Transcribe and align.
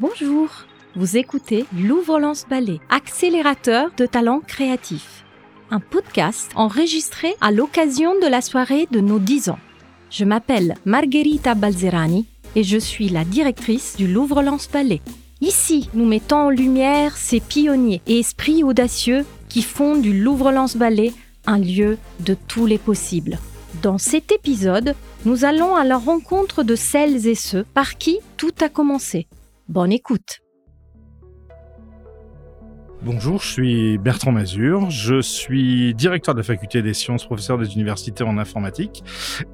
Bonjour, 0.00 0.48
vous 0.96 1.18
écoutez 1.18 1.66
Louvre-Lance 1.78 2.46
Ballet, 2.48 2.80
accélérateur 2.88 3.90
de 3.96 4.06
talents 4.06 4.40
créatifs. 4.40 5.24
Un 5.70 5.80
podcast 5.80 6.50
enregistré 6.54 7.34
à 7.42 7.52
l'occasion 7.52 8.18
de 8.18 8.26
la 8.26 8.40
soirée 8.40 8.88
de 8.90 9.00
nos 9.00 9.18
10 9.18 9.50
ans. 9.50 9.58
Je 10.10 10.24
m'appelle 10.24 10.76
Margherita 10.86 11.54
Balzerani 11.54 12.26
et 12.56 12.64
je 12.64 12.78
suis 12.78 13.10
la 13.10 13.24
directrice 13.24 13.96
du 13.96 14.06
Louvre-Lance 14.08 14.70
Ballet. 14.70 15.02
Ici, 15.42 15.90
nous 15.92 16.06
mettons 16.06 16.46
en 16.46 16.50
lumière 16.50 17.18
ces 17.18 17.40
pionniers 17.40 18.00
et 18.06 18.18
esprits 18.18 18.64
audacieux 18.64 19.26
qui 19.50 19.60
font 19.60 19.96
du 19.96 20.18
Louvre-Lance 20.18 20.76
Ballet 20.76 21.12
un 21.46 21.58
lieu 21.58 21.98
de 22.20 22.34
tous 22.48 22.64
les 22.64 22.78
possibles. 22.78 23.38
Dans 23.82 23.98
cet 23.98 24.32
épisode, 24.32 24.94
nous 25.26 25.44
allons 25.44 25.76
à 25.76 25.84
la 25.84 25.98
rencontre 25.98 26.62
de 26.62 26.76
celles 26.76 27.26
et 27.26 27.34
ceux 27.34 27.64
par 27.74 27.98
qui 27.98 28.20
tout 28.38 28.54
a 28.62 28.70
commencé. 28.70 29.26
Bonne 29.68 29.92
écoute. 29.92 30.40
Bonjour, 33.04 33.40
je 33.40 33.48
suis 33.48 33.98
Bertrand 33.98 34.30
Mazur, 34.30 34.90
je 34.90 35.20
suis 35.20 35.92
directeur 35.94 36.34
de 36.34 36.40
la 36.40 36.44
faculté 36.44 36.82
des 36.82 36.94
sciences, 36.94 37.26
professeur 37.26 37.58
des 37.58 37.74
universités 37.74 38.22
en 38.22 38.38
informatique, 38.38 39.02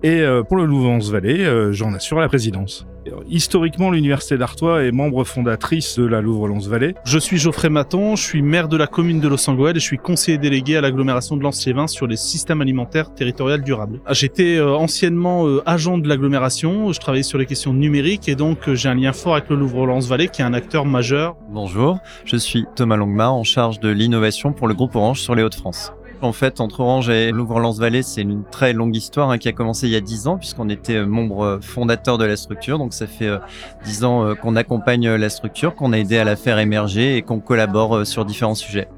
et 0.02 0.20
euh, 0.20 0.42
pour 0.42 0.58
le 0.58 0.66
Louvre-Lens-Vallée, 0.66 1.46
euh, 1.46 1.72
j'en 1.72 1.94
assure 1.94 2.20
la 2.20 2.28
présidence. 2.28 2.86
Historiquement, 3.28 3.90
l'Université 3.90 4.36
d'Artois 4.36 4.84
est 4.84 4.92
membre 4.92 5.24
fondatrice 5.24 5.98
de 5.98 6.04
la 6.04 6.20
Louvre-Lens-Vallée. 6.20 6.94
Je 7.04 7.18
suis 7.18 7.38
Geoffrey 7.38 7.68
Maton, 7.68 8.16
je 8.16 8.22
suis 8.22 8.42
maire 8.42 8.68
de 8.68 8.76
la 8.76 8.86
commune 8.86 9.20
de 9.20 9.28
Los 9.28 9.48
Angeles 9.48 9.72
et 9.76 9.80
je 9.80 9.84
suis 9.84 9.98
conseiller 9.98 10.38
délégué 10.38 10.76
à 10.76 10.80
l'agglomération 10.80 11.36
de 11.36 11.42
Lens-Liévin 11.42 11.86
sur 11.86 12.06
les 12.06 12.16
systèmes 12.16 12.60
alimentaires 12.60 13.12
territoriaux 13.14 13.58
durables. 13.58 14.00
J'étais 14.10 14.56
euh, 14.56 14.76
anciennement 14.76 15.46
agent 15.66 15.98
de 15.98 16.08
l'agglomération, 16.08 16.92
je 16.92 17.00
travaillais 17.00 17.22
sur 17.22 17.38
les 17.38 17.46
questions 17.46 17.72
numériques 17.72 18.28
et 18.28 18.34
donc 18.34 18.72
j'ai 18.72 18.88
un 18.88 18.94
lien 18.94 19.12
fort 19.12 19.34
avec 19.34 19.48
le 19.50 19.56
Louvre-Lens-Vallée 19.56 20.28
qui 20.28 20.42
est 20.42 20.44
un 20.44 20.54
acteur 20.54 20.84
majeur. 20.84 21.36
Bonjour, 21.50 21.98
je 22.24 22.36
suis 22.36 22.66
Thomas 22.76 22.96
Longmar 22.96 23.34
en 23.34 23.44
charge 23.44 23.80
de 23.80 23.88
l'innovation 23.88 24.52
pour 24.52 24.68
le 24.68 24.74
groupe 24.74 24.94
Orange 24.94 25.20
sur 25.20 25.34
les 25.34 25.42
Hauts-de-France. 25.42 25.92
En 26.20 26.32
fait, 26.32 26.60
entre 26.60 26.80
Orange 26.80 27.10
et 27.10 27.30
Louvre-Lens-Vallée, 27.30 28.02
c'est 28.02 28.22
une 28.22 28.42
très 28.42 28.72
longue 28.72 28.96
histoire 28.96 29.30
hein, 29.30 29.38
qui 29.38 29.48
a 29.48 29.52
commencé 29.52 29.86
il 29.86 29.92
y 29.92 29.96
a 29.96 30.00
10 30.00 30.26
ans 30.26 30.36
puisqu'on 30.36 30.68
était 30.68 30.96
euh, 30.96 31.06
membre 31.06 31.60
fondateur 31.62 32.18
de 32.18 32.24
la 32.24 32.36
structure. 32.36 32.78
Donc 32.78 32.92
ça 32.92 33.06
fait 33.06 33.28
euh, 33.28 33.38
10 33.84 34.04
ans 34.04 34.26
euh, 34.26 34.34
qu'on 34.34 34.56
accompagne 34.56 35.08
la 35.08 35.28
structure, 35.28 35.76
qu'on 35.76 35.92
a 35.92 35.98
aidé 35.98 36.18
à 36.18 36.24
la 36.24 36.34
faire 36.34 36.58
émerger 36.58 37.16
et 37.16 37.22
qu'on 37.22 37.38
collabore 37.38 37.98
euh, 37.98 38.04
sur 38.04 38.24
différents 38.24 38.56
sujets. 38.56 38.88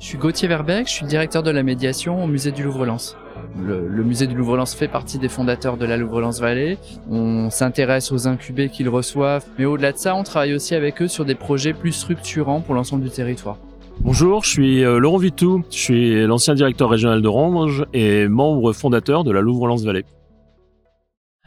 Je 0.00 0.06
suis 0.06 0.18
Gauthier 0.18 0.48
Verbeck, 0.48 0.88
je 0.88 0.92
suis 0.92 1.06
directeur 1.06 1.44
de 1.44 1.50
la 1.52 1.62
médiation 1.62 2.22
au 2.24 2.26
musée 2.26 2.50
du 2.50 2.64
Louvre-Lens. 2.64 3.16
Le, 3.56 3.86
le, 3.86 4.02
musée 4.02 4.26
du 4.26 4.34
Louvre-Lens 4.34 4.74
fait 4.74 4.88
partie 4.88 5.18
des 5.18 5.28
fondateurs 5.28 5.76
de 5.76 5.86
la 5.86 5.96
Louvre-Lens-Vallée. 5.96 6.78
On 7.08 7.50
s'intéresse 7.50 8.10
aux 8.10 8.26
incubés 8.26 8.68
qu'ils 8.68 8.88
reçoivent, 8.88 9.44
mais 9.58 9.64
au-delà 9.64 9.92
de 9.92 9.98
ça, 9.98 10.16
on 10.16 10.24
travaille 10.24 10.54
aussi 10.54 10.74
avec 10.74 11.00
eux 11.00 11.08
sur 11.08 11.24
des 11.24 11.36
projets 11.36 11.72
plus 11.72 11.92
structurants 11.92 12.60
pour 12.60 12.74
l'ensemble 12.74 13.04
du 13.04 13.10
territoire. 13.10 13.58
Bonjour, 14.00 14.44
je 14.44 14.50
suis 14.50 14.84
euh, 14.84 14.98
Laurent 14.98 15.16
Vitou, 15.16 15.64
je 15.70 15.76
suis 15.76 16.26
l'ancien 16.26 16.54
directeur 16.54 16.90
régional 16.90 17.22
d'Orange 17.22 17.84
et 17.92 18.28
membre 18.28 18.72
fondateur 18.72 19.24
de 19.24 19.30
la 19.30 19.40
Louvre-Lens-Vallée. 19.40 20.04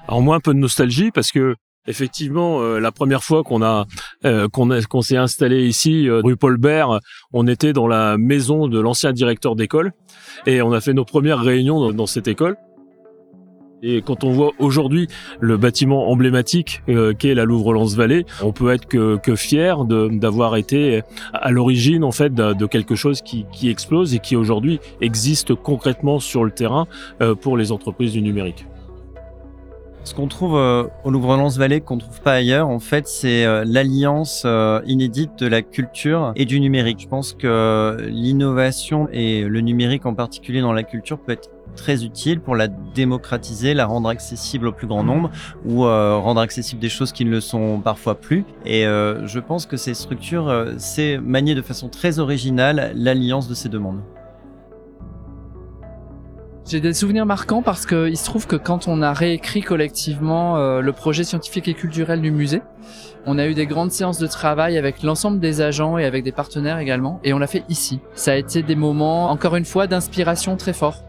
Alors 0.08 0.22
moi 0.22 0.36
un 0.36 0.40
peu 0.40 0.54
de 0.54 0.60
nostalgie 0.60 1.12
parce 1.12 1.32
que 1.32 1.56
effectivement 1.88 2.62
euh, 2.62 2.80
la 2.80 2.92
première 2.92 3.24
fois 3.24 3.44
qu'on 3.44 3.62
a 3.62 3.86
euh, 4.26 4.48
qu'on 4.48 5.02
s'est 5.02 5.18
installé 5.18 5.68
ici 5.68 6.10
rue 6.10 6.38
Paul 6.38 6.58
Bert, 6.58 7.00
on 7.34 7.48
était 7.48 7.74
dans 7.74 7.88
la 7.88 8.18
maison 8.18 8.68
de 8.68 8.80
l'ancien 8.80 9.14
directeur 9.14 9.56
d'école 9.56 9.92
et 10.46 10.62
on 10.62 10.72
a 10.72 10.82
fait 10.82 10.94
nos 10.94 11.06
premières 11.06 11.40
réunions 11.40 11.92
dans 11.92 12.08
cette 12.08 12.28
école. 12.28 12.58
Et 13.84 14.02
quand 14.02 14.24
on 14.24 14.32
voit 14.32 14.52
aujourd'hui 14.58 15.08
le 15.40 15.58
bâtiment 15.58 16.10
emblématique 16.10 16.82
euh, 16.90 17.14
qu'est 17.14 17.36
la 17.36 17.46
Louvre-Lens-Vallée, 17.46 18.26
on 18.42 18.52
peut 18.52 18.72
être 18.72 18.88
que, 18.88 19.18
que 19.18 19.36
fier 19.36 19.86
d'avoir 19.86 20.56
été 20.56 21.02
à 21.34 21.52
l'origine 21.52 22.04
en 22.04 22.12
fait 22.12 22.34
de, 22.34 22.54
de, 22.54 22.66
quelque 22.66 22.96
chose 22.96 23.22
qui, 23.22 23.46
qui 23.52 23.70
explose 23.70 24.16
et 24.16 24.20
qui 24.20 24.36
aujourd'hui 24.36 24.80
existe 25.02 25.54
concrètement 25.54 26.20
sur 26.20 26.44
le 26.44 26.52
terrain 26.52 26.88
euh, 27.22 27.36
pour 27.36 27.56
les 27.56 27.72
entreprises 27.72 28.14
du 28.14 28.22
numérique. 28.22 28.66
Ce 30.08 30.14
qu'on 30.16 30.30
trouve 30.30 30.56
euh, 30.56 30.86
au 31.04 31.12
Louvre-Lens-Vallée 31.12 31.82
qu'on 31.82 31.98
trouve 31.98 32.22
pas 32.22 32.32
ailleurs, 32.32 32.70
en 32.70 32.80
fait, 32.80 33.10
c'est 33.10 33.44
euh, 33.44 33.66
l'alliance 33.68 34.44
euh, 34.46 34.80
inédite 34.86 35.32
de 35.38 35.48
la 35.48 35.62
culture 35.62 36.32
et 36.38 36.46
du 36.46 36.62
numérique. 36.62 37.02
Je 37.02 37.10
pense 37.10 37.34
que 37.34 38.08
l'innovation 38.08 39.10
et 39.12 39.44
le 39.44 39.60
numérique 39.60 40.06
en 40.06 40.14
particulier 40.14 40.62
dans 40.62 40.72
la 40.72 40.84
culture 40.84 41.20
peut 41.20 41.34
être 41.34 41.50
très 41.76 42.06
utile 42.06 42.40
pour 42.40 42.56
la 42.56 42.70
démocratiser, 42.70 43.74
la 43.74 43.86
rendre 43.86 44.08
accessible 44.08 44.68
au 44.68 44.72
plus 44.72 44.88
grand 44.88 45.04
nombre 45.04 45.30
ou 45.66 45.84
rendre 45.84 46.40
accessible 46.40 46.82
des 46.82 46.90
choses 46.90 47.12
qui 47.12 47.26
ne 47.26 47.30
le 47.30 47.42
sont 47.42 47.82
parfois 47.82 48.16
plus. 48.16 48.46
Et 48.66 48.84
je 48.84 49.40
pense 49.40 49.66
que 49.66 49.76
ces 49.76 49.94
structures, 49.94 50.68
c'est 50.78 51.18
manier 51.18 51.54
de 51.54 51.62
façon 51.62 51.90
très 51.90 52.18
originale 52.18 52.94
l'alliance 52.96 53.50
de 53.50 53.54
ces 53.54 53.68
deux 53.68 53.80
mondes. 53.80 54.02
J'ai 56.70 56.82
des 56.82 56.94
souvenirs 56.94 57.26
marquants 57.26 57.62
parce 57.62 57.86
qu'il 57.86 58.18
se 58.18 58.26
trouve 58.26 58.46
que 58.46 58.58
quand 58.58 58.90
on 58.90 59.02
a 59.02 59.14
réécrit 59.14 59.62
collectivement 59.62 60.58
euh, 60.58 60.82
le 60.82 60.92
projet 60.92 61.24
scientifique 61.24 61.70
et 61.70 61.74
culturel 61.74 62.20
du 62.20 62.30
musée, 62.30 62.62
on 63.26 63.38
a 63.38 63.48
eu 63.48 63.54
des 63.54 63.66
grandes 63.66 63.92
séances 63.92 64.20
de 64.20 64.28
travail 64.28 64.78
avec 64.78 65.02
l'ensemble 65.02 65.40
des 65.40 65.62
agents 65.62 65.98
et 65.98 66.04
avec 66.04 66.26
des 66.26 66.34
partenaires 66.34 66.80
également, 66.80 67.22
et 67.24 67.32
on 67.32 67.40
l'a 67.40 67.48
fait 67.48 67.64
ici. 67.70 68.02
Ça 68.16 68.34
a 68.34 68.36
été 68.36 68.64
des 68.64 68.76
moments, 68.76 69.32
encore 69.32 69.56
une 69.56 69.64
fois, 69.64 69.88
d'inspiration 69.88 70.58
très 70.58 70.74
forts. 70.74 71.07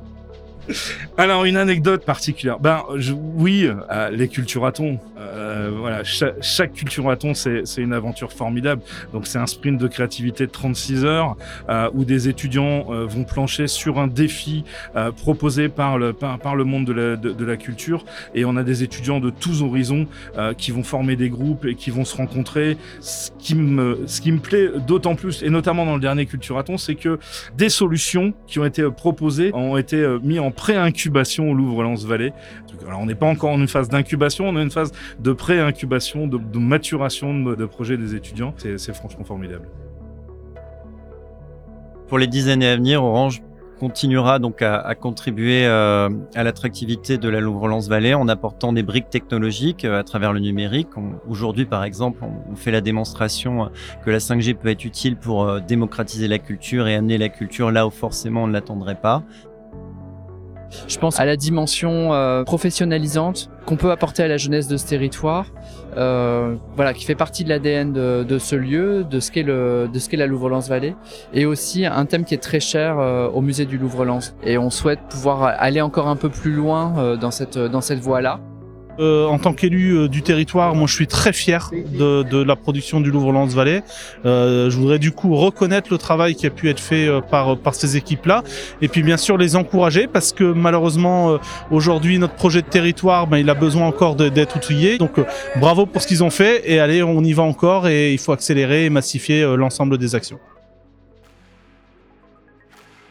Alors 1.18 1.44
une 1.44 1.56
anecdote 1.56 2.04
particulière. 2.04 2.58
Ben 2.58 2.82
je, 2.96 3.12
oui, 3.12 3.68
euh, 3.68 4.10
les 4.10 4.28
culturatons. 4.28 4.98
Euh, 5.18 5.70
voilà, 5.76 6.04
chaque, 6.04 6.34
chaque 6.42 6.72
culturaton 6.72 7.34
c'est 7.34 7.64
une 7.78 7.92
aventure 7.92 8.32
formidable. 8.32 8.82
Donc 9.12 9.26
c'est 9.26 9.38
un 9.38 9.46
sprint 9.46 9.80
de 9.80 9.88
créativité 9.88 10.46
de 10.46 10.50
36 10.50 11.04
heures 11.04 11.36
euh, 11.68 11.90
où 11.94 12.04
des 12.04 12.28
étudiants 12.28 12.86
euh, 12.90 13.04
vont 13.06 13.24
plancher 13.24 13.66
sur 13.66 13.98
un 13.98 14.06
défi 14.06 14.64
euh, 14.96 15.10
proposé 15.10 15.68
par 15.68 15.98
le 15.98 16.12
par, 16.12 16.56
le 16.56 16.64
monde 16.64 16.86
de 16.86 16.92
la 16.92 17.16
de, 17.16 17.44
la 17.44 17.56
culture 17.56 18.04
et 18.34 18.44
on 18.44 18.56
a 18.56 18.62
des 18.62 18.82
étudiants 18.82 19.20
de 19.20 19.30
tous 19.30 19.62
horizons 19.62 20.06
qui 20.56 20.70
vont 20.70 20.82
former 20.82 21.16
des 21.16 21.30
groupes 21.30 21.64
et 21.64 21.74
qui 21.74 21.90
vont 21.90 22.04
se 22.04 22.16
rencontrer. 22.16 22.76
Ce 23.00 23.30
qui 23.38 23.54
me 23.54 24.00
ce 24.06 24.20
qui 24.20 24.32
me 24.32 24.38
plaît 24.38 24.68
d'autant 24.86 25.14
plus 25.14 25.42
et 25.42 25.50
notamment 25.50 25.84
dans 25.86 25.94
le 25.94 26.00
dernier 26.00 26.26
culturaton, 26.26 26.78
c'est 26.78 26.94
que 26.94 27.18
des 27.56 27.68
solutions 27.68 28.34
qui 28.46 28.58
ont 28.58 28.64
été 28.64 28.82
proposées 28.90 29.50
ont 29.54 29.76
été 29.76 30.06
mis 30.22 30.38
en 30.38 30.50
pré-incubation 30.58 31.50
au 31.50 31.54
Louvre-Lens-Vallée. 31.54 32.32
Alors 32.86 33.00
on 33.00 33.06
n'est 33.06 33.14
pas 33.14 33.26
encore 33.26 33.50
en 33.50 33.60
une 33.60 33.68
phase 33.68 33.88
d'incubation, 33.88 34.48
on 34.48 34.56
est 34.58 34.62
une 34.62 34.72
phase 34.72 34.90
de 35.20 35.32
pré-incubation, 35.32 36.26
de, 36.26 36.58
maturation 36.58 37.32
de, 37.38 37.64
projets 37.64 37.96
des 37.96 38.16
étudiants. 38.16 38.52
C'est 38.58 38.94
franchement 38.94 39.24
formidable. 39.24 39.68
Pour 42.08 42.18
les 42.18 42.26
dix 42.26 42.48
années 42.48 42.68
à 42.68 42.74
venir, 42.74 43.04
Orange 43.04 43.40
continuera 43.78 44.40
donc 44.40 44.60
à, 44.62 44.94
contribuer 44.96 45.64
euh, 45.64 46.08
à 46.34 46.42
l'attractivité 46.42 47.16
de 47.16 47.28
la 47.28 47.40
Louvre-Lens-Vallée 47.40 48.14
en 48.14 48.26
apportant 48.26 48.72
des 48.72 48.82
briques 48.82 49.08
technologiques 49.08 49.84
euh, 49.84 50.00
à 50.00 50.02
travers 50.02 50.32
le 50.32 50.40
numérique. 50.40 50.88
Aujourd'hui, 51.28 51.64
par 51.64 51.84
exemple, 51.84 52.24
on, 52.24 52.56
fait 52.56 52.72
la 52.72 52.80
démonstration 52.80 53.70
que 54.04 54.10
la 54.10 54.18
5G 54.18 54.54
peut 54.54 54.68
être 54.68 54.84
utile 54.84 55.16
pour 55.16 55.44
euh, 55.44 55.60
démocratiser 55.60 56.26
la 56.26 56.38
culture 56.38 56.88
et 56.88 56.96
amener 56.96 57.18
la 57.18 57.28
culture 57.28 57.70
là 57.70 57.86
où 57.86 57.90
forcément 57.90 58.42
on 58.42 58.46
ne 58.48 58.52
l'attendrait 58.52 59.00
pas. 59.00 59.22
Je 60.86 60.98
pense 60.98 61.20
à 61.20 61.24
la 61.24 61.36
dimension 61.36 62.12
euh, 62.12 62.44
professionnalisante 62.44 63.50
qu'on 63.66 63.76
peut 63.76 63.90
apporter 63.90 64.22
à 64.22 64.28
la 64.28 64.38
jeunesse 64.38 64.66
de 64.66 64.76
ce 64.76 64.86
territoire, 64.86 65.46
euh, 65.96 66.54
voilà, 66.74 66.94
qui 66.94 67.04
fait 67.04 67.14
partie 67.14 67.44
de 67.44 67.50
l'ADN 67.50 67.92
de, 67.92 68.38
ce 68.38 68.56
lieu, 68.56 69.04
de 69.04 69.20
ce 69.20 69.30
qu'est 69.30 69.42
le, 69.42 69.88
de 69.92 69.98
ce 69.98 70.08
qu'est 70.08 70.16
la 70.16 70.26
Louvre-Lens-Vallée, 70.26 70.94
et 71.34 71.44
aussi 71.44 71.84
un 71.84 72.04
thème 72.06 72.24
qui 72.24 72.34
est 72.34 72.42
très 72.42 72.60
cher 72.60 72.98
euh, 72.98 73.28
au 73.28 73.40
musée 73.40 73.66
du 73.66 73.76
Louvre-Lens. 73.76 74.34
Et 74.42 74.56
on 74.56 74.70
souhaite 74.70 75.00
pouvoir 75.10 75.42
aller 75.42 75.80
encore 75.80 76.08
un 76.08 76.16
peu 76.16 76.28
plus 76.28 76.52
loin 76.52 76.94
euh, 76.98 77.16
dans 77.16 77.30
cette 77.30 77.58
dans 77.58 77.80
cette 77.80 78.00
voie-là. 78.00 78.40
Euh, 78.98 79.26
en 79.26 79.38
tant 79.38 79.52
qu'élu 79.52 79.92
euh, 79.92 80.08
du 80.08 80.22
territoire, 80.22 80.74
moi 80.74 80.88
je 80.88 80.94
suis 80.94 81.06
très 81.06 81.32
fier 81.32 81.70
de, 81.72 82.42
la 82.42 82.56
production 82.56 83.00
du 83.00 83.10
Louvre-Lens-Vallée. 83.10 83.82
Euh, 84.26 84.70
je 84.70 84.76
voudrais 84.76 84.98
du 84.98 85.12
coup 85.12 85.36
reconnaître 85.36 85.88
le 85.92 85.98
travail 85.98 86.34
qui 86.34 86.46
a 86.46 86.50
pu 86.50 86.68
être 86.68 86.80
fait 86.80 87.08
par, 87.30 87.56
ces 87.72 87.96
équipes-là 87.96 88.42
et 88.80 88.88
puis 88.88 89.02
bien 89.02 89.16
sûr 89.16 89.36
les 89.36 89.54
encourager 89.54 90.06
parce 90.08 90.32
que 90.32 90.44
malheureusement 90.44 91.38
aujourd'hui 91.70 92.18
notre 92.18 92.34
projet 92.34 92.62
de 92.62 92.66
territoire, 92.66 93.26
ben, 93.26 93.36
il 93.38 93.48
a 93.50 93.54
besoin 93.54 93.86
encore 93.86 94.16
d'être 94.16 94.56
outillé. 94.56 94.98
Donc 94.98 95.20
bravo 95.60 95.86
pour 95.86 96.02
ce 96.02 96.08
qu'ils 96.08 96.24
ont 96.24 96.30
fait 96.30 96.62
et 96.64 96.80
allez 96.80 97.02
on 97.02 97.22
y 97.22 97.32
va 97.32 97.42
encore 97.42 97.86
et 97.86 98.12
il 98.12 98.18
faut 98.18 98.32
accélérer 98.32 98.86
et 98.86 98.90
massifier 98.90 99.44
l'ensemble 99.56 99.98
des 99.98 100.14
actions. 100.14 100.38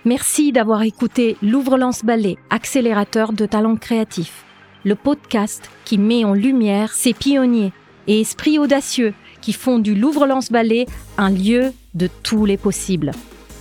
Merci 0.05 0.51
d'avoir 0.51 0.81
écouté 0.83 1.37
Louvre-Lens-Ballet, 1.41 2.37
accélérateur 2.49 3.31
de 3.33 3.45
talents 3.45 3.75
créatifs 3.75 4.46
le 4.87 4.95
podcast 4.95 5.69
qui 5.83 5.97
met 5.97 6.23
en 6.23 6.33
lumière 6.33 6.93
ces 6.93 7.13
pionniers 7.13 7.73
et 8.07 8.21
esprits 8.21 8.57
audacieux 8.57 9.13
qui 9.41 9.51
font 9.51 9.79
du 9.79 9.93
Louvre-Lens-Ballet 9.93 10.85
un 11.17 11.29
lieu 11.29 11.73
de 11.93 12.09
tous 12.23 12.45
les 12.45 12.55
possibles. 12.55 13.11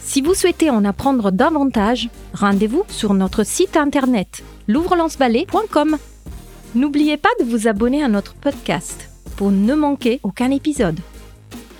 Si 0.02 0.22
vous 0.22 0.34
souhaitez 0.34 0.70
en 0.70 0.84
apprendre 0.84 1.32
davantage, 1.32 2.08
rendez-vous 2.32 2.84
sur 2.86 3.12
notre 3.12 3.42
site 3.44 3.76
internet 3.76 4.44
louvrelanceballet.com. 4.68 5.98
N'oubliez 6.76 7.16
pas 7.16 7.30
de 7.40 7.44
vous 7.44 7.66
abonner 7.66 8.04
à 8.04 8.08
notre 8.08 8.34
podcast 8.34 9.10
pour 9.36 9.50
ne 9.50 9.74
manquer 9.74 10.20
aucun 10.22 10.52
épisode. 10.52 11.00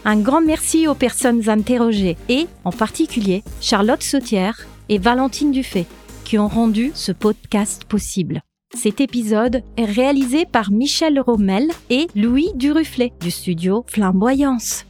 Un 0.05 0.19
grand 0.19 0.41
merci 0.41 0.89
aux 0.89 0.95
personnes 0.95 1.49
interrogées 1.49 2.17
et, 2.29 2.49
en 2.65 2.73
particulier, 2.73 3.45
Charlotte 3.61 4.03
Sautière 4.03 4.67
et 4.89 4.99
Valentine 4.99 5.53
Dufay, 5.53 5.87
qui 6.25 6.37
ont 6.37 6.49
rendu 6.49 6.91
ce 6.95 7.13
podcast 7.13 7.85
possible. 7.85 8.43
Cet 8.77 9.01
épisode 9.01 9.63
est 9.79 9.87
réalisé 9.87 10.45
par 10.45 10.71
Michel 10.71 11.19
Rommel 11.19 11.71
et 11.89 12.09
Louis 12.15 12.51
Duruflet 12.57 13.11
du 13.23 13.31
studio 13.31 13.87
Flamboyance. 13.89 14.85